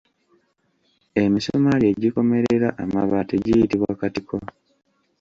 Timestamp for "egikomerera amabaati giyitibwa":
1.93-3.91